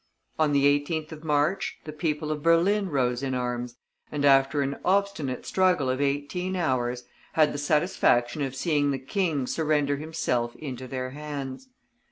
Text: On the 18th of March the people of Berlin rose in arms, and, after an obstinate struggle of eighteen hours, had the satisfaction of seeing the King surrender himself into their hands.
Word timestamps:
On 0.39 0.51
the 0.51 0.65
18th 0.65 1.11
of 1.11 1.23
March 1.23 1.77
the 1.83 1.93
people 1.93 2.31
of 2.31 2.41
Berlin 2.41 2.89
rose 2.89 3.21
in 3.21 3.35
arms, 3.35 3.75
and, 4.11 4.25
after 4.25 4.63
an 4.63 4.79
obstinate 4.83 5.45
struggle 5.45 5.91
of 5.91 6.01
eighteen 6.01 6.55
hours, 6.55 7.03
had 7.33 7.53
the 7.53 7.59
satisfaction 7.59 8.41
of 8.41 8.55
seeing 8.55 8.89
the 8.89 8.97
King 8.97 9.45
surrender 9.45 9.97
himself 9.97 10.55
into 10.55 10.87
their 10.87 11.11
hands. 11.11 11.67